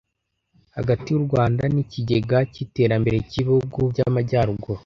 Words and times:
hagati 0.75 1.07
y 1.11 1.17
u 1.19 1.23
rwanda 1.27 1.63
n 1.73 1.75
ikigega 1.83 2.37
cy 2.51 2.59
iterambere 2.65 3.17
cy 3.29 3.35
ibihugu 3.41 3.79
by 3.91 3.99
amajyaruguru 4.07 4.79